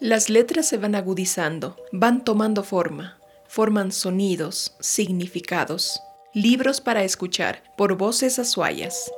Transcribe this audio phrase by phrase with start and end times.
[0.00, 6.00] Las letras se van agudizando, van tomando forma, forman sonidos, significados.
[6.34, 9.12] Libros para escuchar por voces azuayas.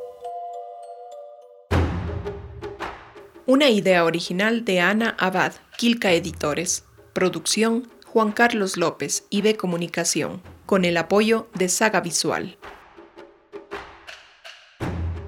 [3.46, 6.84] Una idea original de Ana Abad, Quilca Editores.
[7.14, 12.58] Producción Juan Carlos López, IB Comunicación, con el apoyo de Saga Visual.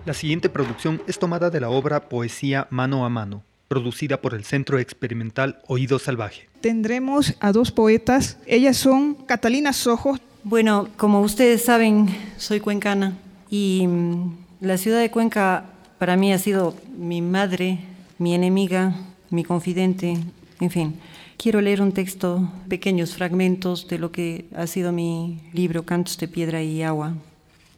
[0.04, 4.44] La siguiente producción es tomada de la obra Poesía Mano a Mano, producida por el
[4.44, 6.48] Centro Experimental Oído Salvaje.
[6.60, 8.38] Tendremos a dos poetas.
[8.46, 10.18] Ellas son Catalina Sojo.
[10.42, 12.08] Bueno, como ustedes saben,
[12.38, 13.16] soy cuencana
[13.50, 15.66] y mm, la ciudad de Cuenca
[15.98, 17.80] para mí ha sido mi madre,
[18.18, 18.94] mi enemiga,
[19.30, 20.16] mi confidente,
[20.60, 20.94] en fin.
[21.36, 26.26] Quiero leer un texto, pequeños fragmentos de lo que ha sido mi libro Cantos de
[26.26, 27.14] Piedra y Agua.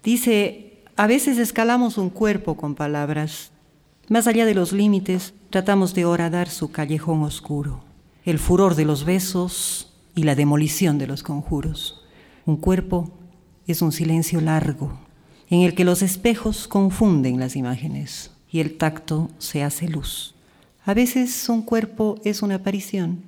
[0.03, 3.51] Dice, a veces escalamos un cuerpo con palabras.
[4.11, 7.85] Más allá de los límites, tratamos de horadar su callejón oscuro,
[8.25, 12.03] el furor de los besos y la demolición de los conjuros.
[12.45, 13.13] Un cuerpo
[13.69, 14.99] es un silencio largo,
[15.49, 20.35] en el que los espejos confunden las imágenes y el tacto se hace luz.
[20.85, 23.23] A veces un cuerpo es una aparición.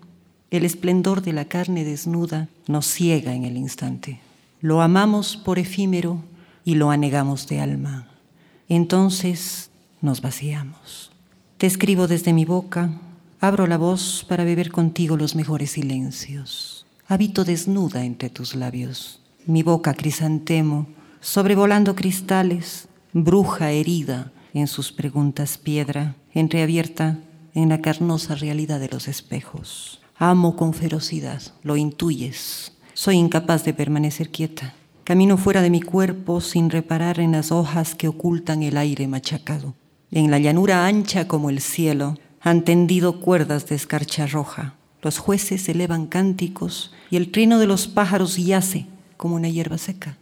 [0.51, 4.19] El esplendor de la carne desnuda nos ciega en el instante.
[4.61, 6.25] Lo amamos por efímero
[6.65, 8.09] y lo anegamos de alma.
[8.69, 9.71] Entonces
[10.03, 11.13] nos vaciamos.
[11.57, 12.91] Te escribo desde mi boca,
[13.41, 16.85] abro la voz para beber contigo los mejores silencios.
[17.07, 20.89] Habito desnuda entre tus labios, mi boca crisantemo,
[21.21, 27.19] sobrevolando cristales, bruja herida en sus preguntas piedra, entreabierta
[27.55, 30.01] en la carnosa realidad de los espejos.
[30.17, 32.73] Amo con ferocidad, lo intuyes.
[32.95, 34.75] Soy incapaz de permanecer quieta.
[35.05, 39.75] Camino fuera de mi cuerpo sin reparar en las hojas que ocultan el aire machacado.
[40.13, 44.75] En la llanura ancha como el cielo han tendido cuerdas de escarcha roja.
[45.03, 50.17] Los jueces elevan cánticos y el trino de los pájaros yace como una hierba seca.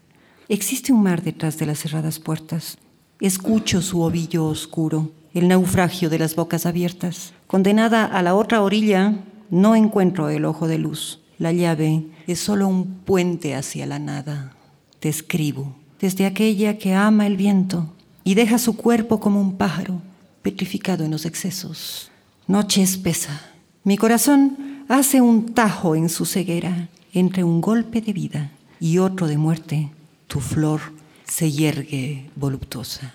[0.48, 2.78] Existe un mar detrás de las cerradas puertas.
[3.20, 7.34] Escucho su ovillo oscuro, el naufragio de las bocas abiertas.
[7.46, 9.16] Condenada a la otra orilla,
[9.50, 11.20] no encuentro el ojo de luz.
[11.36, 14.56] La llave es solo un puente hacia la nada
[15.00, 17.92] te escribo, desde aquella que ama el viento
[18.24, 20.00] y deja su cuerpo como un pájaro
[20.42, 22.10] petrificado en los excesos.
[22.46, 23.40] Noche espesa.
[23.84, 29.26] Mi corazón hace un tajo en su ceguera entre un golpe de vida y otro
[29.26, 29.90] de muerte.
[30.26, 30.80] Tu flor
[31.24, 33.14] se yergue voluptuosa.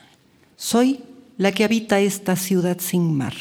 [0.56, 1.02] Soy
[1.38, 3.34] la que habita esta ciudad sin mar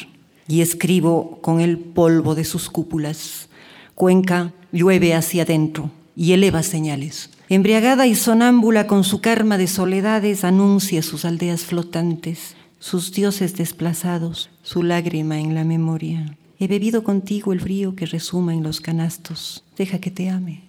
[0.47, 3.49] y escribo con el polvo de sus cúpulas.
[3.95, 7.29] Cuenca llueve hacia adentro y eleva señales.
[7.55, 14.49] Embriagada y sonámbula con su karma de soledades, anuncia sus aldeas flotantes, sus dioses desplazados,
[14.61, 16.35] su lágrima en la memoria.
[16.59, 19.63] He bebido contigo el frío que resuma en los canastos.
[19.77, 20.63] Deja que te ame.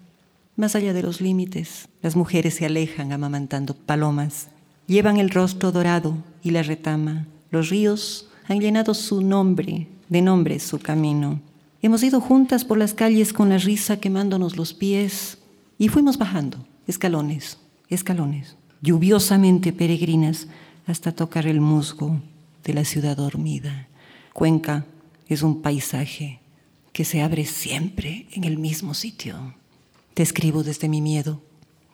[0.54, 4.47] Más allá de los límites, las mujeres se alejan amamantando palomas.
[4.86, 7.26] Llevan el rostro dorado y la retama.
[7.50, 11.41] Los ríos han llenado su nombre, de nombre su camino.
[11.82, 15.38] Hemos ido juntas por las calles con la risa quemándonos los pies
[15.78, 17.58] y fuimos bajando, escalones,
[17.88, 20.48] escalones, lluviosamente peregrinas
[20.86, 22.20] hasta tocar el musgo
[22.64, 23.88] de la ciudad dormida.
[24.32, 24.86] Cuenca
[25.28, 26.41] es un paisaje
[26.92, 29.54] que se abre siempre en el mismo sitio.
[30.14, 31.42] Te escribo desde mi miedo.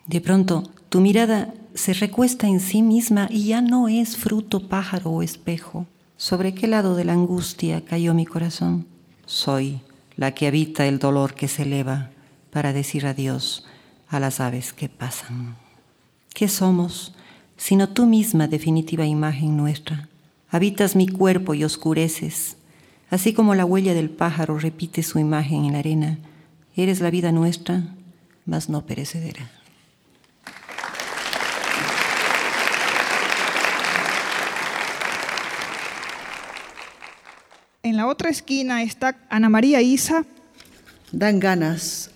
[0.07, 5.09] De pronto, tu mirada se recuesta en sí misma y ya no es fruto, pájaro
[5.11, 5.87] o espejo.
[6.17, 8.85] ¿Sobre qué lado de la angustia cayó mi corazón?
[9.25, 9.81] Soy
[10.15, 12.11] la que habita el dolor que se eleva
[12.51, 13.65] para decir adiós
[14.09, 15.55] a las aves que pasan.
[16.33, 17.13] ¿Qué somos
[17.57, 20.09] sino tú misma definitiva imagen nuestra?
[20.49, 22.57] Habitas mi cuerpo y oscureces,
[23.09, 26.17] así como la huella del pájaro repite su imagen en la arena.
[26.75, 27.83] Eres la vida nuestra,
[28.45, 29.49] mas no perecedera.
[37.83, 40.25] En la otra esquina está Ana María Isa.
[41.11, 42.11] Dan ganas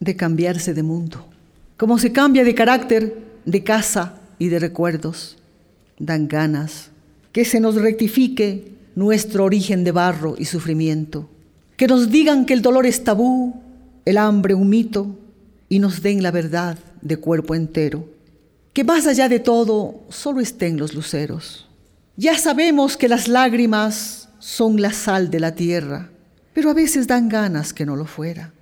[0.00, 1.29] de cambiarse de mundo
[1.80, 3.16] cómo se cambia de carácter,
[3.46, 5.38] de casa y de recuerdos.
[5.98, 6.90] Dan ganas
[7.32, 11.30] que se nos rectifique nuestro origen de barro y sufrimiento,
[11.78, 13.62] que nos digan que el dolor es tabú,
[14.04, 15.16] el hambre un mito,
[15.70, 18.04] y nos den la verdad de cuerpo entero,
[18.74, 21.66] que más allá de todo solo estén los luceros.
[22.14, 26.10] Ya sabemos que las lágrimas son la sal de la tierra,
[26.52, 28.52] pero a veces dan ganas que no lo fuera.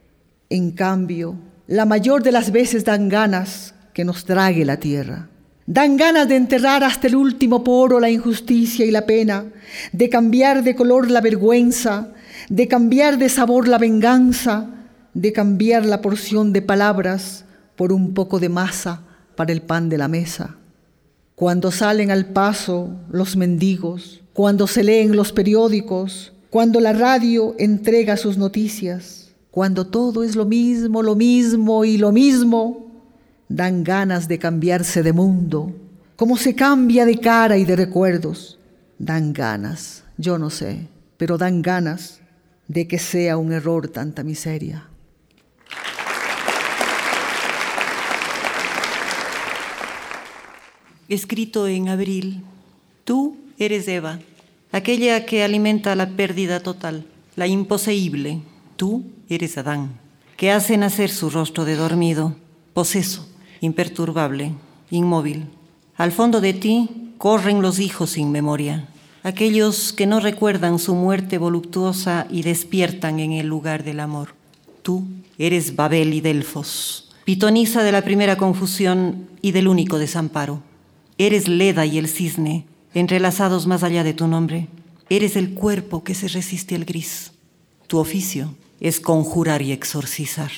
[0.50, 1.34] En cambio,
[1.68, 5.28] la mayor de las veces dan ganas que nos trague la tierra.
[5.66, 9.44] Dan ganas de enterrar hasta el último poro la injusticia y la pena,
[9.92, 12.08] de cambiar de color la vergüenza,
[12.48, 14.70] de cambiar de sabor la venganza,
[15.12, 17.44] de cambiar la porción de palabras
[17.76, 19.02] por un poco de masa
[19.36, 20.56] para el pan de la mesa.
[21.34, 28.16] Cuando salen al paso los mendigos, cuando se leen los periódicos, cuando la radio entrega
[28.16, 29.17] sus noticias,
[29.50, 32.86] cuando todo es lo mismo, lo mismo y lo mismo,
[33.48, 35.72] dan ganas de cambiarse de mundo,
[36.16, 38.58] como se cambia de cara y de recuerdos.
[38.98, 42.20] Dan ganas, yo no sé, pero dan ganas
[42.66, 44.88] de que sea un error tanta miseria.
[51.08, 52.42] Escrito en abril,
[53.04, 54.18] tú eres Eva,
[54.72, 58.42] aquella que alimenta la pérdida total, la imposible.
[58.78, 59.98] Tú eres Adán,
[60.36, 62.36] que hace nacer su rostro de dormido,
[62.74, 63.28] poseso,
[63.60, 64.52] imperturbable,
[64.92, 65.46] inmóvil.
[65.96, 68.86] Al fondo de ti corren los hijos sin memoria,
[69.24, 74.36] aquellos que no recuerdan su muerte voluptuosa y despiertan en el lugar del amor.
[74.82, 75.08] Tú
[75.38, 80.62] eres Babel y Delfos, pitonisa de la primera confusión y del único desamparo.
[81.18, 82.64] Eres Leda y el cisne,
[82.94, 84.68] entrelazados más allá de tu nombre.
[85.10, 87.32] Eres el cuerpo que se resiste al gris.
[87.88, 90.50] Tu oficio es conjurar y exorcizar.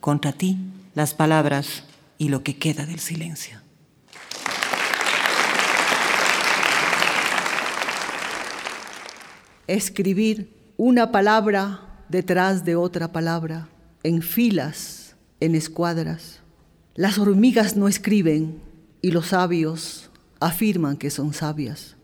[0.00, 0.58] Contra ti,
[0.94, 1.84] las palabras
[2.18, 3.60] y lo que queda del silencio.
[9.66, 13.68] Escribir una palabra detrás de otra palabra,
[14.02, 16.40] en filas, en escuadras.
[16.94, 18.60] Las hormigas no escriben
[19.02, 21.96] y los sabios afirman que son sabias.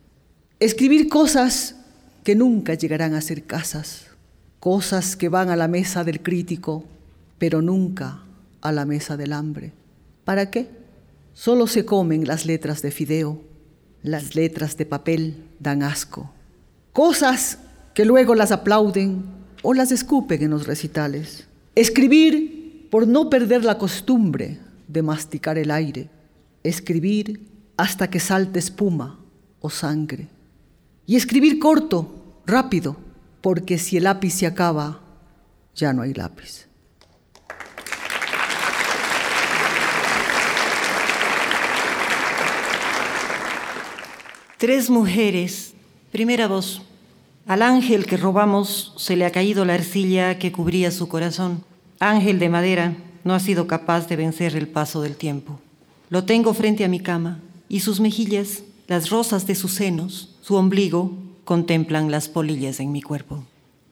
[0.61, 1.77] Escribir cosas
[2.23, 4.07] que nunca llegarán a ser casas,
[4.65, 6.85] cosas que van a la mesa del crítico,
[7.37, 8.23] pero nunca
[8.63, 9.75] a la mesa del hambre.
[10.25, 10.71] ¿Para qué?
[11.35, 13.43] Solo se comen las letras de fideo,
[14.03, 16.31] las letras de papel dan asco.
[16.95, 17.59] Cosas
[17.93, 19.25] que luego las aplauden
[19.63, 21.47] o las escupen en los recitales.
[21.75, 26.09] Escribir por no perder la costumbre de masticar el aire.
[26.63, 29.21] Escribir hasta que salte espuma
[29.61, 30.29] o sangre.
[31.05, 33.04] Y escribir corto, rápido,
[33.45, 35.03] porque si el lápiz se acaba,
[35.75, 36.67] ya no hay lápiz.
[44.57, 45.75] Tres mujeres.
[46.11, 46.81] Primera voz.
[47.45, 51.63] Al ángel que robamos se le ha caído la arcilla que cubría su corazón.
[52.01, 52.95] Ángel de madera,
[53.25, 55.61] no ha sido capaz de vencer el paso del tiempo.
[56.09, 60.55] Lo tengo frente a mi cama y sus mejillas, las rosas de sus senos, su
[60.55, 61.13] ombligo,
[61.45, 63.45] contemplan las polillas en mi cuerpo.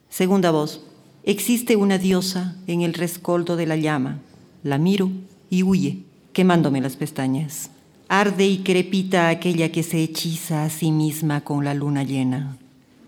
[0.09, 0.81] Segunda voz.
[1.25, 4.21] Existe una diosa en el rescoldo de la llama.
[4.63, 5.11] La miro
[5.51, 5.99] y huye,
[6.33, 7.71] quemándome las pestañas.
[8.09, 12.59] Arde y crepita aquella que se hechiza a sí misma con la luna llena.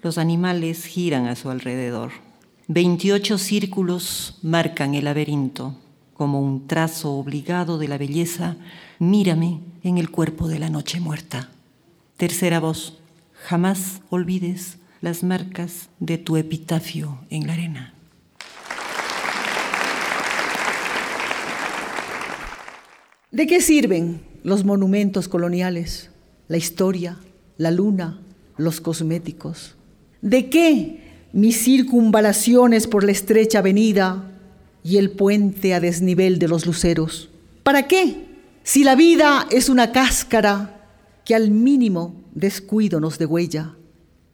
[0.03, 2.13] Los animales giran a su alrededor.
[2.69, 5.77] Veintiocho círculos marcan el laberinto.
[6.15, 8.57] Como un trazo obligado de la belleza,
[8.99, 11.51] mírame en el cuerpo de la noche muerta.
[12.17, 12.97] Tercera voz,
[13.45, 17.95] jamás olvides las marcas de tu epitafio en la arena.
[23.31, 26.11] ¿De qué sirven los monumentos coloniales,
[26.49, 27.19] la historia,
[27.59, 28.21] la luna,
[28.57, 29.75] los cosméticos.
[30.23, 31.03] ¿De qué
[31.33, 34.31] mis circunvalaciones por la estrecha avenida
[34.83, 37.29] y el puente a desnivel de los luceros?
[37.63, 38.25] ¿Para qué?
[38.63, 40.74] Si la vida es una cáscara
[41.25, 43.75] que al mínimo descuido nos degüella.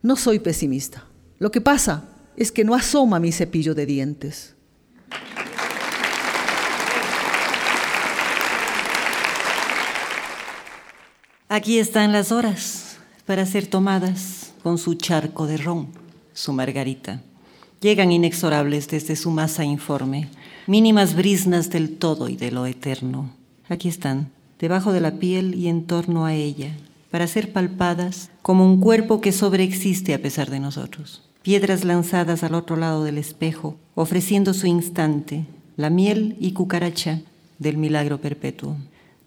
[0.03, 1.05] No soy pesimista.
[1.39, 2.05] Lo que pasa
[2.37, 4.55] es que no asoma mi cepillo de dientes.
[11.49, 15.89] Aquí están las horas para ser tomadas con su charco de ron,
[16.33, 17.23] su margarita.
[17.81, 20.29] Llegan inexorables desde su masa informe,
[20.67, 23.35] mínimas brisnas del todo y de lo eterno.
[23.69, 24.31] Aquí están,
[24.61, 26.77] debajo de la piel y en torno a ella,
[27.11, 31.23] para ser palpadas como un cuerpo que sobreexiste a pesar de nosotros.
[31.43, 37.23] Piedras lanzadas al otro lado del espejo, ofreciendo su instante, la miel y cucaracha
[37.59, 38.77] del milagro perpetuo.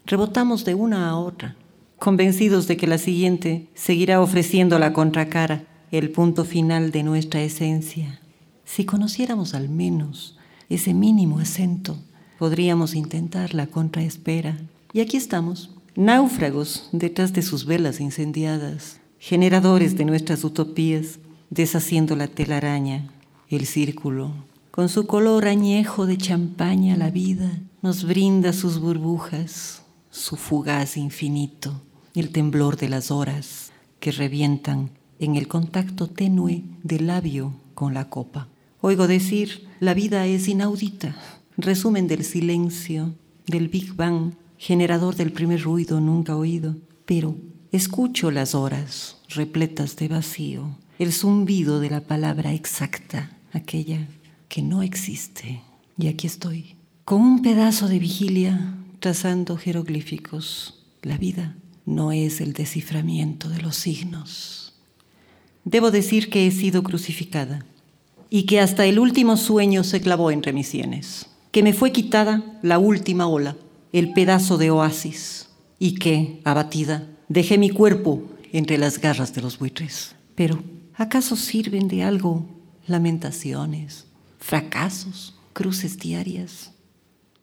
[0.06, 1.56] Rebotamos de una a otra,
[1.98, 8.20] convencidos de que la siguiente seguirá ofreciendo la contracara, el punto final de nuestra esencia.
[8.64, 10.38] Si conociéramos al menos
[10.68, 11.96] ese mínimo acento,
[12.38, 14.58] podríamos intentar la contraespera.
[14.94, 21.18] Y aquí estamos, náufragos detrás de sus velas incendiadas, generadores de nuestras utopías,
[21.50, 23.12] deshaciendo la telaraña,
[23.50, 24.32] el círculo.
[24.70, 31.82] Con su color añejo de champaña la vida nos brinda sus burbujas, su fugaz infinito
[32.14, 38.08] el temblor de las horas que revientan en el contacto tenue del labio con la
[38.08, 38.46] copa.
[38.80, 41.16] Oigo decir, la vida es inaudita,
[41.56, 43.14] resumen del silencio,
[43.48, 44.34] del Big Bang,
[44.64, 47.36] generador del primer ruido nunca oído, pero
[47.70, 54.08] escucho las horas repletas de vacío, el zumbido de la palabra exacta, aquella
[54.48, 55.60] que no existe.
[55.98, 60.82] Y aquí estoy, con un pedazo de vigilia, trazando jeroglíficos.
[61.02, 64.72] La vida no es el desciframiento de los signos.
[65.66, 67.66] Debo decir que he sido crucificada
[68.30, 72.58] y que hasta el último sueño se clavó entre mis sienes, que me fue quitada
[72.62, 73.56] la última ola,
[73.94, 75.48] el pedazo de oasis,
[75.78, 80.16] y que, abatida, dejé mi cuerpo entre las garras de los buitres.
[80.34, 82.44] Pero, ¿acaso sirven de algo
[82.88, 84.06] lamentaciones,
[84.40, 86.72] fracasos, cruces diarias?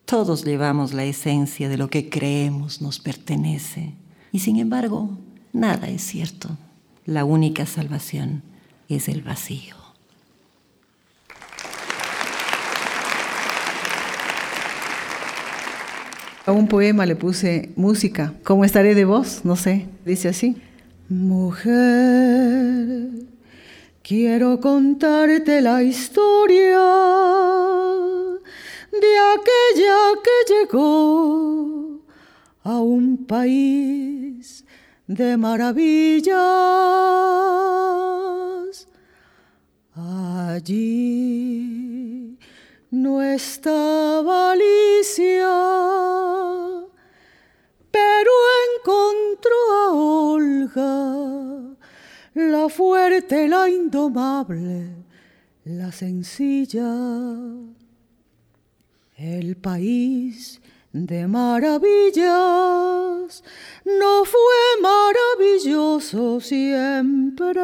[0.03, 3.93] Todos llevamos la esencia de lo que creemos nos pertenece
[4.33, 5.17] y sin embargo
[5.53, 6.57] nada es cierto.
[7.05, 8.43] La única salvación
[8.89, 9.80] es el vacío.
[16.45, 18.33] A un poema le puse música.
[18.43, 19.45] ¿Cómo estaré de voz?
[19.45, 19.87] No sé.
[20.05, 20.57] Dice así.
[21.07, 21.69] Mujer,
[24.01, 26.79] quiero contarte la historia
[28.91, 32.01] de aquella que llegó
[32.63, 34.65] a un país
[35.05, 36.37] de maravillas.
[39.93, 41.80] Allí
[42.91, 45.47] no estaba Alicia,
[47.89, 48.31] pero
[48.75, 51.77] encontró a Olga,
[52.33, 54.93] la fuerte, la indomable,
[55.63, 56.93] la sencilla.
[59.15, 62.23] El país de maravillas
[63.85, 67.61] no fue maravilloso siempre.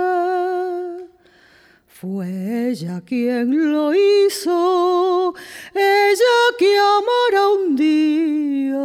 [1.99, 5.33] Fue ella quien lo hizo,
[5.73, 8.77] ella que amara un día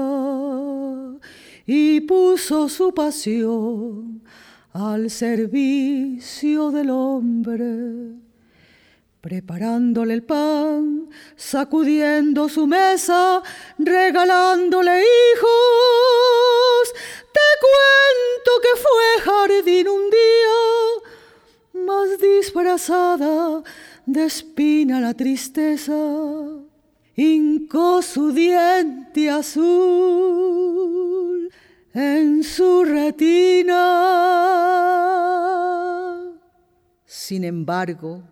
[1.67, 4.23] y puso su pasión
[4.73, 8.23] al servicio del hombre
[9.21, 13.43] preparándole el pan, sacudiendo su mesa,
[13.79, 15.53] regalándole hijos.
[17.33, 21.13] Te cuento que fue jardín un día,
[21.87, 23.63] más disfrazada
[24.07, 25.93] de espina la tristeza,
[27.17, 29.63] hincó su diente azul
[31.95, 33.99] en su retina.
[37.05, 38.23] Sin embargo,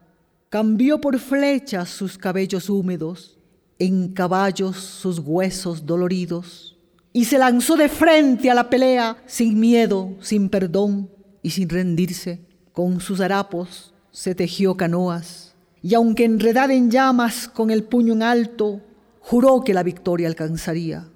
[0.48, 3.38] cambió por flechas sus cabellos húmedos,
[3.78, 6.76] en caballos sus huesos doloridos,
[7.12, 11.10] y se lanzó de frente a la pelea, sin miedo, sin perdón
[11.42, 12.49] y sin rendirse.
[12.72, 18.22] Con sus harapos se tejió canoas, y aunque enredada en llamas con el puño en
[18.22, 18.80] alto,
[19.20, 21.08] juró que la victoria alcanzaría.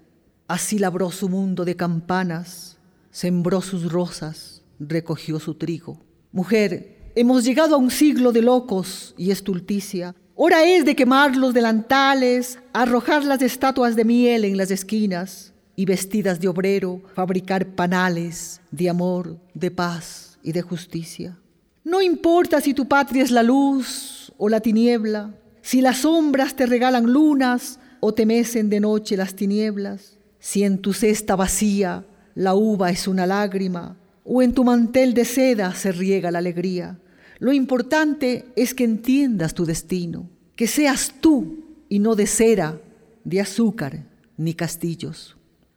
[0.49, 2.79] Así labró su mundo de campanas,
[3.11, 5.99] sembró sus rosas, recogió su trigo.
[6.33, 10.17] Mujer, Hemos llegado a un siglo de locos y estulticia.
[10.35, 15.85] Hora es de quemar los delantales, arrojar las estatuas de miel en las esquinas y
[15.85, 21.39] vestidas de obrero, fabricar panales de amor, de paz y de justicia.
[21.85, 26.65] No importa si tu patria es la luz o la tiniebla, si las sombras te
[26.65, 32.55] regalan lunas o te mecen de noche las tinieblas, si en tu cesta vacía la
[32.55, 36.99] uva es una lágrima o en tu mantel de seda se riega la alegría.
[37.39, 42.81] Lo importante es que entiendas tu destino, que seas tú y no de cera,
[43.25, 44.05] de azúcar
[44.39, 45.37] ni castillos.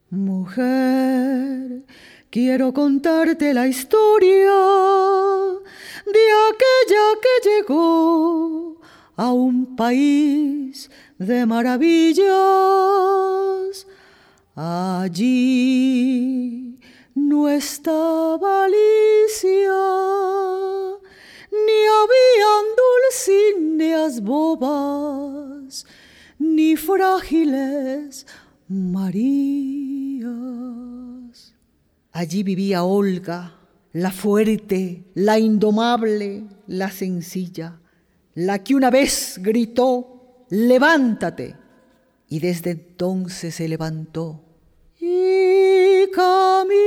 [0.10, 1.84] Mujer,
[2.30, 4.54] quiero contarte la historia
[6.06, 8.82] de aquella que llegó
[9.16, 12.28] a un país de maravillas.
[14.56, 15.28] Allí
[17.16, 19.74] no estaba Alicia
[21.66, 25.86] ni habían dulcineas bobas,
[26.40, 28.26] ni frágiles
[28.68, 30.28] Marías.
[32.18, 33.60] Allí vivía Olga,
[33.94, 37.80] la fuerte, la indomable, la sencilla,
[38.34, 41.56] la que una vez gritó, levántate,
[42.28, 44.42] y desde entonces se levantó.
[45.00, 46.78] Y caminó.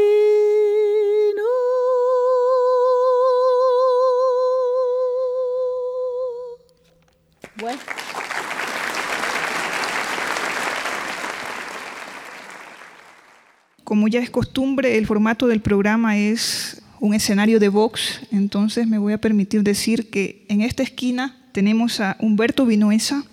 [13.91, 18.99] Como ya es costumbre, el formato del programa es un escenario de box, entonces me
[18.99, 23.25] voy a permitir decir que en esta esquina tenemos a Humberto Vinuesa.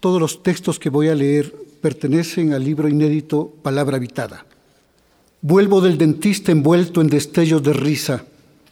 [0.00, 4.46] Todos los textos que voy a leer pertenecen al libro inédito Palabra Habitada.
[5.42, 8.24] Vuelvo del dentista envuelto en destellos de risa,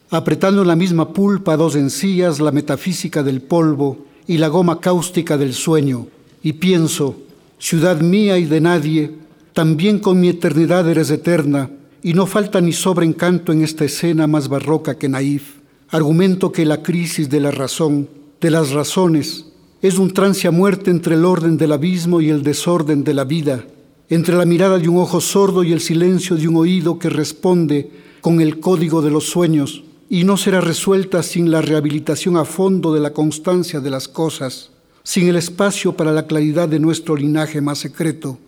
[0.09, 5.37] apretando en la misma pulpa dos encías la metafísica del polvo y la goma cáustica
[5.37, 6.07] del sueño,
[6.43, 7.21] y pienso,
[7.59, 9.24] ciudad mía y de nadie,
[9.55, 11.71] también con mi eternidad eres eterna,
[12.03, 15.61] y no falta ni sobra encanto en esta escena más barroca que naif.
[15.89, 18.09] Argumento que la crisis de la razón,
[18.41, 19.47] de las razones,
[19.81, 23.23] es un trance a muerte entre el orden del abismo y el desorden de la
[23.23, 23.65] vida,
[24.09, 27.91] entre la mirada de un ojo sordo y el silencio de un oído que responde
[28.21, 32.93] con el código de los sueños, y no será resuelta sin la rehabilitación a fondo
[32.93, 34.71] de la constancia de las cosas,
[35.05, 38.39] sin el espacio para la claridad de nuestro linaje más secreto.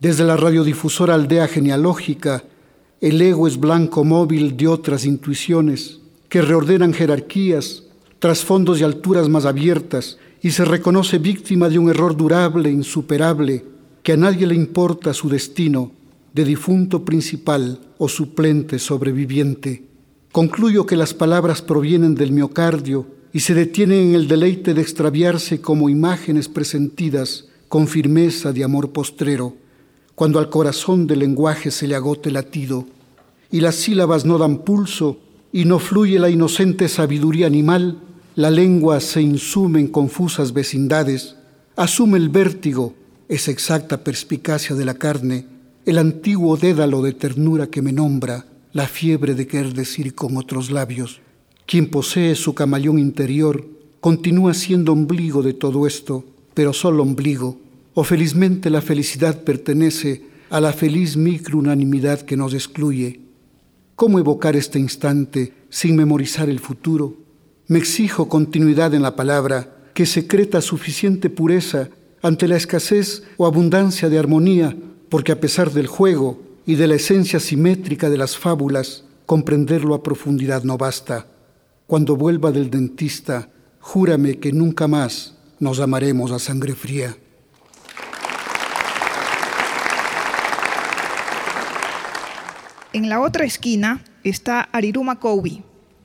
[0.00, 2.44] Desde la radiodifusora aldea genealógica,
[3.00, 7.84] el ego es blanco móvil de otras intuiciones que reordenan jerarquías,
[8.18, 13.64] trasfondos y alturas más abiertas, y se reconoce víctima de un error durable, insuperable,
[14.02, 15.92] que a nadie le importa su destino
[16.34, 19.84] de difunto principal o suplente sobreviviente.
[20.32, 25.60] Concluyo que las palabras provienen del miocardio y se detienen en el deleite de extraviarse
[25.60, 29.54] como imágenes presentidas con firmeza de amor postrero,
[30.14, 32.86] cuando al corazón del lenguaje se le agote latido,
[33.50, 35.18] y las sílabas no dan pulso
[35.52, 38.00] y no fluye la inocente sabiduría animal,
[38.34, 41.36] la lengua se insume en confusas vecindades,
[41.76, 42.94] asume el vértigo
[43.28, 45.46] esa exacta perspicacia de la carne,
[45.86, 50.70] el antiguo dédalo de ternura que me nombra, la fiebre de querer decir con otros
[50.70, 51.20] labios.
[51.66, 53.66] Quien posee su camaleón interior
[54.00, 57.58] continúa siendo ombligo de todo esto, pero solo ombligo,
[57.94, 63.20] o felizmente la felicidad pertenece a la feliz microunanimidad que nos excluye.
[63.96, 67.16] ¿Cómo evocar este instante sin memorizar el futuro?
[67.68, 71.88] Me exijo continuidad en la palabra que secreta suficiente pureza
[72.20, 74.76] ante la escasez o abundancia de armonía,
[75.08, 80.02] porque a pesar del juego y de la esencia simétrica de las fábulas, comprenderlo a
[80.02, 81.26] profundidad no basta.
[81.86, 87.16] Cuando vuelva del dentista, júrame que nunca más nos amaremos a sangre fría.
[92.94, 95.62] En la otra esquina está Ariruma Koubi.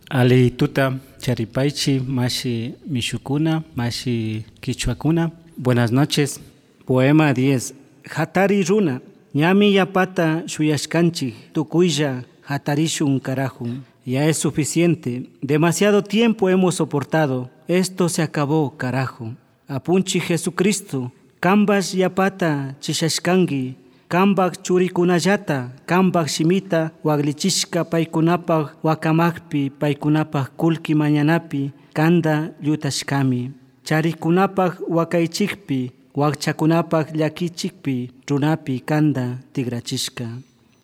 [0.10, 6.39] Ali tuta charipaichi mashi mishukuna mashi kichuakuna Buenas noches.
[6.86, 7.73] Poema 10.
[8.10, 9.02] Hatari runa.
[9.36, 11.36] Yapata shuyashkanchi.
[11.54, 13.84] Tukuya hatarishun karajun.
[14.04, 15.30] Ya es suficiente.
[15.43, 17.52] Demasiado tiempo hemos soportado.
[17.67, 19.36] Esto se acabó, carajo.
[19.67, 21.12] Apunchi Jesucristo.
[21.39, 23.75] Kambas yapata chishashkangi.
[24.10, 25.69] Kambak churikunayata.
[25.86, 31.72] Kambak shimita waglichishka paikunapag wakamakpi paikunapag kulki mañanapi.
[31.93, 33.52] Kanda yutashkami.
[33.84, 40.26] Charikunapag wakaychikpi, wakchakunapag llakichikpi, runapi kanda tigrachishka.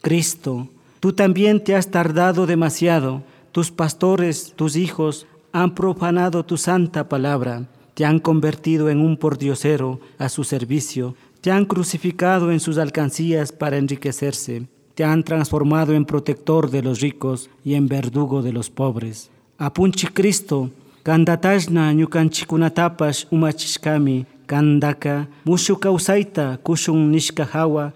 [0.03, 0.67] Cristo,
[0.99, 3.23] tú también te has tardado demasiado.
[3.51, 7.63] Tus pastores, tus hijos, han profanado tu santa palabra,
[7.95, 13.51] te han convertido en un pordiosero a su servicio, te han crucificado en sus alcancías
[13.51, 18.71] para enriquecerse, te han transformado en protector de los ricos y en verdugo de los
[18.71, 19.29] pobres.
[19.59, 20.71] Apunchi Cristo,
[21.03, 27.93] Kandatashna ñukanchikunatapash umachishkami kandaka mushu kawsayta kushun nishka hawa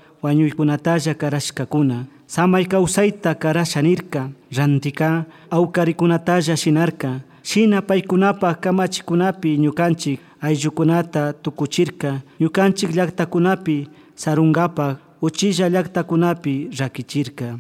[1.18, 13.88] karashkakuna samay kawsayta karashanirka rantika awkarikunatalla shinarka shina paykunapaq kamachikunapi ñukanchik ayllukunata tukuchirka ñukanchik llaqtakunapi
[14.16, 17.60] sarungapaq uchilla llaqtakunapi rakichirka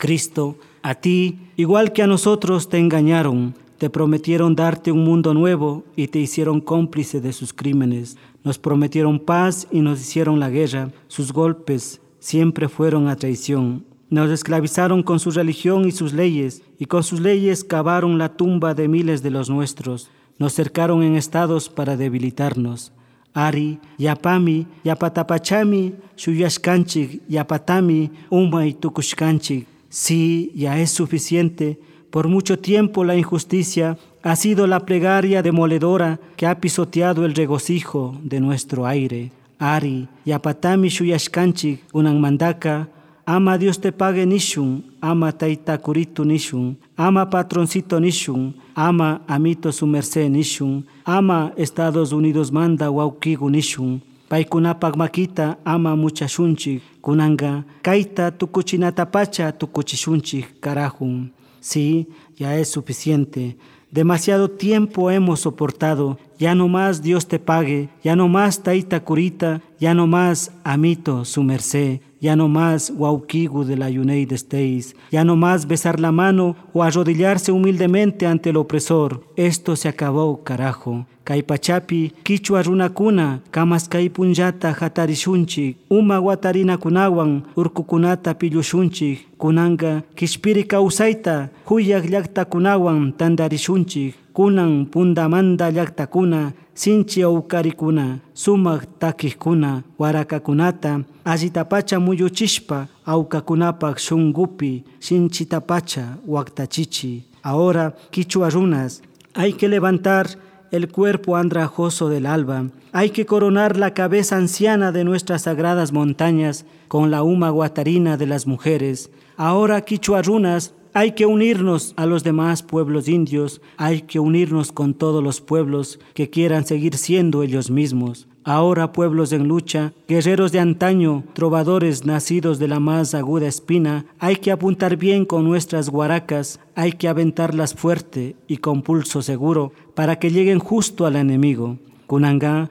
[0.00, 5.84] Cristo, a ti, igual que a nosotros te engañaron, te prometieron darte un mundo nuevo
[5.94, 8.16] y te hicieron cómplice de sus crímenes.
[8.42, 10.90] Nos prometieron paz y nos hicieron la guerra.
[11.06, 13.84] Sus golpes siempre fueron a traición.
[14.08, 18.72] Nos esclavizaron con su religión y sus leyes, y con sus leyes cavaron la tumba
[18.72, 20.10] de miles de los nuestros.
[20.40, 22.90] Nos cercaron en estados para debilitarnos.
[23.32, 29.68] Ari, Yapami, Yapatapachami, Shuyashkanchik, Yapatami, Umay Tukushkanchik.
[29.88, 31.78] Sí, ya es suficiente
[32.10, 38.18] por mucho tiempo la injusticia ha sido la plegaria demoledora que ha pisoteado el regocijo
[38.22, 39.30] de nuestro aire.
[39.60, 42.88] Ari, yapatami shuyashkanchik mandaka,
[43.32, 49.86] ama Dios te pague nishun, ama taita kuritu nishun, ama patroncito nishun, ama amito su
[49.86, 59.52] merced nishun, ama Estados Unidos manda waukigu nishun, paikunapag makita ama muchashunchik, kunanga, kaita tukuchinatapacha
[59.52, 61.30] tukuchishunchik karahun.
[61.60, 62.06] Sí,
[62.38, 63.56] ya es suficiente.
[63.92, 69.60] Demasiado tiempo hemos soportado, ya no más Dios te pague, ya no más taita curita,
[69.78, 75.22] ya no más amito su merced, ya no más guauquigu de la de esteis, ya
[75.22, 79.22] no más besar la mano o arrodillarse humildemente ante el opresor.
[79.36, 81.06] Esto se acabó, carajo.
[81.24, 92.10] Kaipachapi, kichwa runakuna, kamas punyata hatarishunchik, uma guatarina kunawan, urkukunata pillushunchik, kunanga kishpiri kausaita, huyak
[92.10, 106.16] llaktakunawan tandarishunchik, kunan pundamanda llaktakuna, sinchi aukarikuna, sumak takikuna, warakakunata, allitapacha muyuchishpa, aukakunapak shungupi, sinchitapacha,
[106.26, 107.24] waktachichi.
[107.42, 109.02] Ahora, kichwa runas,
[109.34, 110.26] hay que levantar
[110.70, 112.64] el cuerpo andrajoso del alba.
[112.92, 118.26] Hay que coronar la cabeza anciana de nuestras sagradas montañas con la huma guatarina de
[118.26, 119.10] las mujeres.
[119.36, 125.22] Ahora, quichuarunas, hay que unirnos a los demás pueblos indios, hay que unirnos con todos
[125.22, 128.26] los pueblos que quieran seguir siendo ellos mismos.
[128.42, 134.36] Ahora pueblos en lucha, guerreros de antaño, trovadores nacidos de la más aguda espina, hay
[134.36, 140.18] que apuntar bien con nuestras guaracas, hay que aventarlas fuerte y con pulso seguro para
[140.18, 141.76] que lleguen justo al enemigo.
[142.06, 142.70] Kunanga,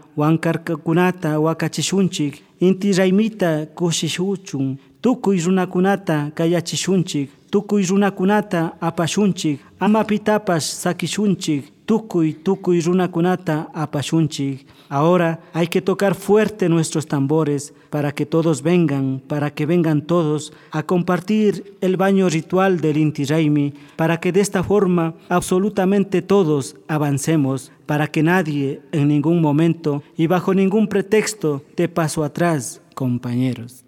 [0.84, 12.34] Kunata, wakachishunchik, inti raimita kushishuchun, tukuy runakunata kayachishunchik, tukuy runakunata apashunchik, ama pitapas sakishunchik, tukuy
[12.34, 14.68] tukuy runakunata apashunchik.
[14.90, 20.52] Ahora hay que tocar fuerte nuestros tambores para que todos vengan, para que vengan todos
[20.72, 26.76] a compartir el baño ritual del Inti Raimi, para que de esta forma absolutamente todos
[26.88, 33.86] avancemos, para que nadie en ningún momento y bajo ningún pretexto te paso atrás, compañeros.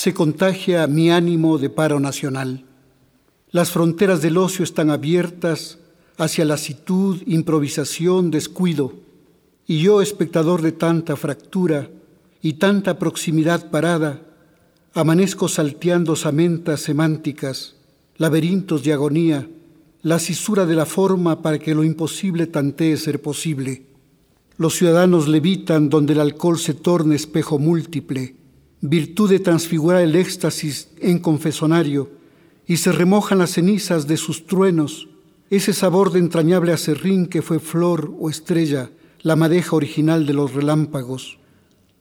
[0.00, 2.64] Se contagia mi ánimo de paro nacional.
[3.50, 5.80] Las fronteras del ocio están abiertas
[6.16, 8.92] hacia lasitud, improvisación, descuido,
[9.66, 11.90] y yo, espectador de tanta fractura
[12.40, 14.22] y tanta proximidad parada,
[14.94, 17.74] amanezco salteando samentas semánticas,
[18.18, 19.48] laberintos de agonía,
[20.02, 23.82] la cisura de la forma para que lo imposible tantee ser posible.
[24.58, 28.36] Los ciudadanos levitan donde el alcohol se torne espejo múltiple,
[28.80, 32.10] virtud de transfigurar el éxtasis en confesonario,
[32.66, 35.08] y se remojan las cenizas de sus truenos,
[35.50, 38.90] ese sabor de entrañable acerrín que fue flor o estrella,
[39.22, 41.38] la madeja original de los relámpagos.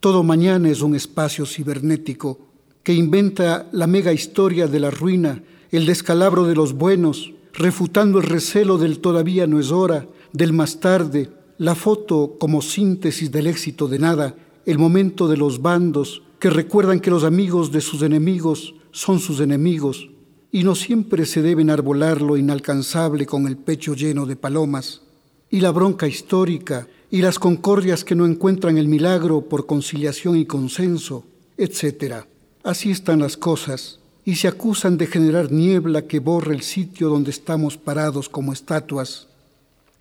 [0.02, 2.40] Todo mañana es un espacio cibernético
[2.84, 8.26] que inventa la mega historia de la ruina, el descalabro de los buenos, refutando el
[8.26, 13.88] recelo del todavía no es hora, del más tarde, la foto como síntesis del éxito
[13.88, 14.36] de nada,
[14.66, 19.39] el momento de los bandos que recuerdan que los amigos de sus enemigos son sus
[19.39, 20.10] enemigos,
[20.52, 25.02] y no siempre se debe enarbolar lo inalcanzable con el pecho lleno de palomas,
[25.50, 30.45] y la bronca histórica, y las concordias que no encuentran el milagro por conciliación y
[30.45, 31.26] consenso,
[31.58, 32.26] etc.
[32.63, 37.32] Así están las cosas, y se acusan de generar niebla que borre el sitio donde
[37.32, 39.28] estamos parados como estatuas.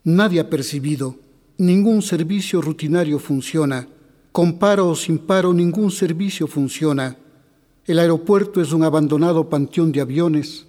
[0.03, 1.17] Nadie ha percibido,
[1.59, 3.89] ningún servicio rutinario funciona,
[4.37, 7.17] con paro o sin paro ningún servicio funciona
[7.87, 10.67] el aeropuerto es un abandonado panteón de aviones.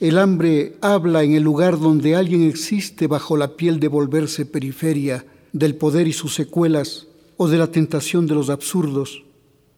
[0.00, 5.24] El hambre habla en el lugar donde alguien existe bajo la piel de volverse periferia
[5.52, 7.06] del poder y sus secuelas
[7.38, 9.24] o de la tentación de los absurdos.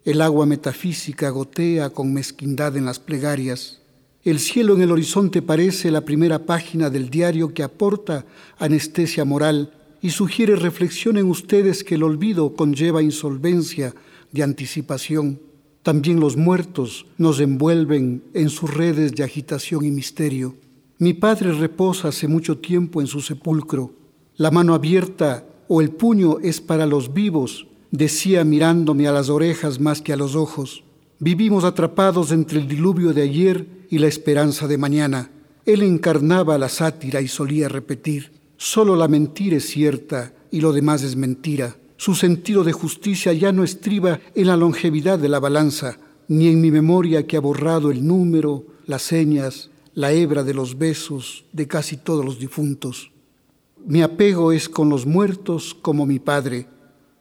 [0.05, 3.81] El agua metafísica gotea con mezquindad en las plegarias.
[4.24, 8.26] El cielo en el horizonte parece la primera página del diario que aporta
[8.59, 13.95] anestesia moral y sugiere reflexión en ustedes que el olvido conlleva insolvencia
[14.33, 15.41] de anticipación.
[15.83, 20.55] También los muertos nos envuelven en sus redes de agitación y misterio.
[20.99, 23.93] Mi padre reposa hace mucho tiempo en su sepulcro.
[24.37, 29.81] La mano abierta o el puño es para los vivos, decía mirándome a las orejas
[29.81, 30.85] más que a los ojos.
[31.19, 35.31] Vivimos atrapados entre el diluvio de ayer y la esperanza de mañana.
[35.67, 41.03] Él encarnaba la sátira y solía repetir, solo la mentira es cierta y lo demás
[41.03, 41.79] es mentira.
[41.96, 46.61] Su sentido de justicia ya no estriba en la longevidad de la balanza, ni en
[46.61, 51.66] mi memoria que ha borrado el número, las señas, la hebra de los besos de
[51.66, 53.12] casi todos los difuntos.
[53.87, 56.66] Mi apego es con los muertos como mi padre.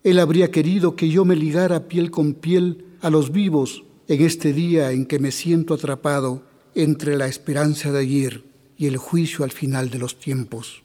[0.03, 4.51] Él habría querido que yo me ligara piel con piel a los vivos en este
[4.51, 6.43] día en que me siento atrapado
[6.75, 8.43] entre la esperanza de ayer
[8.75, 10.83] y el juicio al final de los tiempos.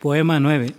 [0.00, 0.74] Poema 9.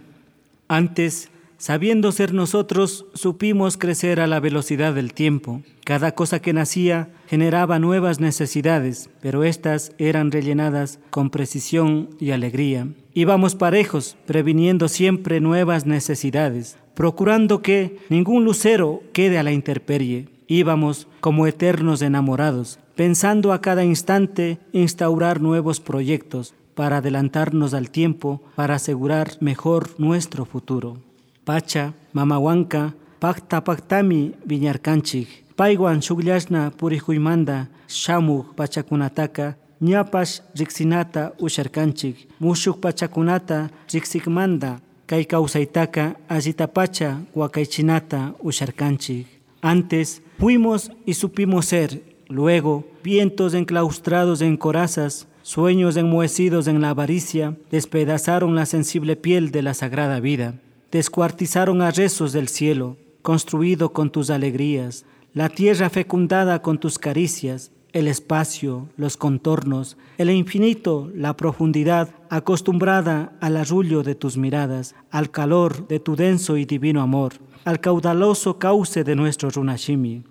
[0.69, 5.61] Antes Sabiendo ser nosotros, supimos crecer a la velocidad del tiempo.
[5.83, 12.87] Cada cosa que nacía generaba nuevas necesidades, pero éstas eran rellenadas con precisión y alegría.
[13.13, 20.29] Íbamos parejos, previniendo siempre nuevas necesidades, procurando que ningún lucero quede a la intemperie.
[20.47, 28.41] Íbamos como eternos enamorados, pensando a cada instante instaurar nuevos proyectos para adelantarnos al tiempo,
[28.55, 30.95] para asegurar mejor nuestro futuro.
[31.43, 43.69] Pacha, Mamahuanca, Pacta Pactami Viñarcanchik, Paiwan Shugllashna Purihuymanda, Shamug Pachakunataka, Ñapash Rixinata Usharkanchik, Mushuk Pachakunata
[43.91, 49.27] Rixikmanda, Kay Kausaytaka Ajitapacha Huacaichinata Usharkanchik.
[49.61, 57.55] Antes fuimos y supimos ser, luego vientos enclaustrados en corazas, sueños enmohecidos en la avaricia,
[57.71, 60.55] despedazaron la sensible piel de la sagrada vida
[60.91, 67.71] descuartizaron a rezos del cielo, construido con tus alegrías, la tierra fecundada con tus caricias,
[67.93, 75.31] el espacio, los contornos, el infinito, la profundidad, acostumbrada al arrullo de tus miradas, al
[75.31, 77.33] calor de tu denso y divino amor,
[77.65, 80.23] al caudaloso cauce de nuestro runashimi.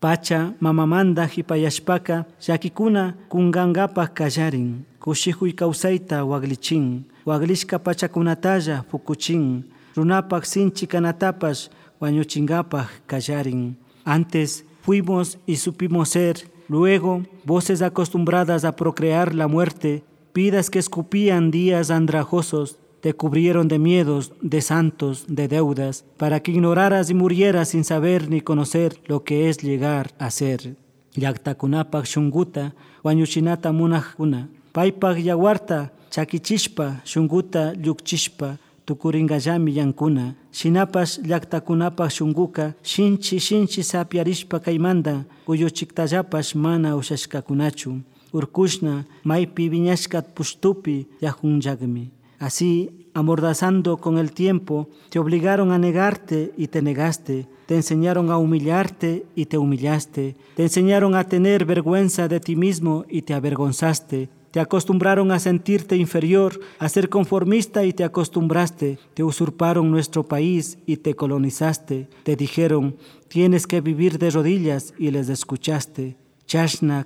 [0.00, 9.64] Pacha, mamamanda, hipayashpaka, yakikuna, kungangapa kallarin, kushihui kausaita waglichin, waglishka pachakunataya fukuchin,
[9.96, 13.76] runapak sinchi kanatapas wañuchingapaj kallarin.
[14.04, 21.50] Antes fuimos y supimos ser, luego voces acostumbradas a procrear la muerte, vidas que escupían
[21.50, 27.70] días andrajosos, te cubrieron de miedos, de santos, de deudas, para que ignoraras y murieras
[27.70, 30.76] sin saber ni conocer lo que es llegar a ser.
[31.14, 38.58] Yaktakunapak shunguta, wañuchinata munajkuna, paipak yawarta, chakichishpa, shunguta yukchishpa,
[38.88, 48.00] tukuringallami yankuna shinapas llaqtakunapas shunguka shinchi shinchi sapiarishpa kaymanta kuyuchiktallapas mana ushashkakunachu
[48.32, 56.68] urkushna maypi viñashkat pushtupi yajunllagmi así amordazando con el tiempo te obligaron a negarte y
[56.68, 62.40] te negaste te enseñaron a humillarte y te humillaste te enseñaron a tener vergüenza de
[62.40, 68.02] ti mismo y te avergonzaste te acostumbraron a sentirte inferior, a ser conformista y te
[68.02, 68.98] acostumbraste.
[69.12, 72.08] Te usurparon nuestro país y te colonizaste.
[72.22, 72.96] Te dijeron,
[73.28, 76.16] tienes que vivir de rodillas y les escuchaste.
[76.46, 77.04] Chashna,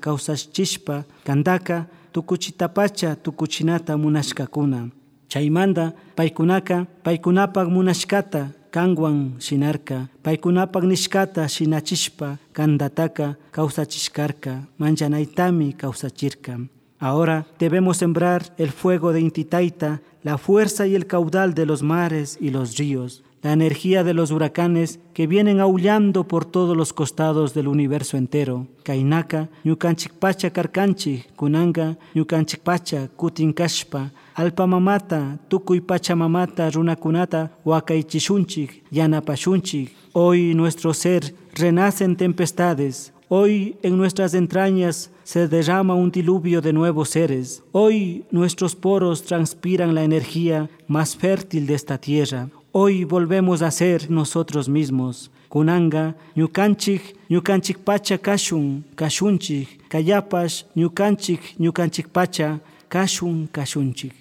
[0.53, 4.93] chispa, kandaka, tukuchitapacha, tukuchinata munashkakuna.
[5.33, 16.59] Chaimanda, paikunaka, paikunapak munashkata, kangwan shinarka, paikunapak nishkata shinachishpa, kandataka, kausachishkarka, manchanaitami kausachirka.
[17.01, 22.37] Ahora debemos sembrar el fuego de Intitaita, la fuerza y el caudal de los mares
[22.39, 27.55] y los ríos, la energía de los huracanes que vienen aullando por todos los costados
[27.55, 28.69] del universo entero.
[28.85, 39.95] Kainaka, Ñukanchikpacha Karkanchi, Kunanga, Ñukanchikpacha, Kutinkashpa, Alpamamata, Tukuy Pachamamata, Runakunata, Wakaichishunchik, Yanapashunchik.
[40.13, 46.75] Hoy nuestro ser renace en tempestades, Hoy en nuestras entrañas se derrama un diluvio de
[46.75, 47.63] nuevos seres.
[47.73, 52.51] Hoy nuestros poros transpiran la energía más fértil de esta tierra.
[52.75, 55.31] Hoy volvemos a ser nosotros mismos.
[55.51, 64.15] Kunanga, ñukanchik, ñukanchik pacha kashun, kashunchik, kayapash, ñukanchik, ñukanchik pacha, kashun, kashunchik.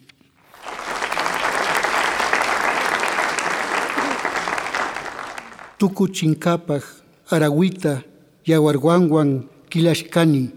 [5.78, 6.84] Tukuchinkapaj,
[7.30, 8.04] Araguita,
[8.46, 10.50] yawarwanwan kilashkani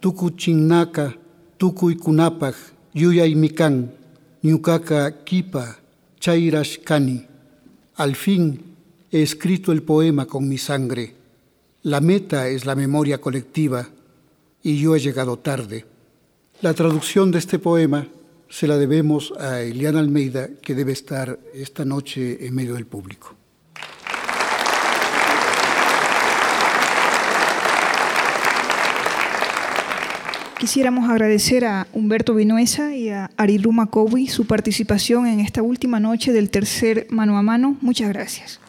[0.00, 1.12] tukuchinnaka
[1.58, 2.54] tukuykunapaj
[2.94, 3.88] yuyaymi kan
[4.44, 5.76] ñukaka kipa
[6.20, 7.31] chayrashkani
[8.02, 8.60] al fin
[9.12, 11.14] he escrito el poema con mi sangre
[11.82, 13.88] la meta es la memoria colectiva
[14.62, 15.84] y yo he llegado tarde
[16.62, 18.08] la traducción de este poema
[18.48, 23.34] se la debemos a Eliana Almeida, que debe estar esta noche en medio del público.
[30.62, 36.32] Quisiéramos agradecer a Humberto Vinuesa y a Ariruma Kowi su participación en esta última noche
[36.32, 37.76] del tercer mano a mano.
[37.80, 38.61] Muchas gracias.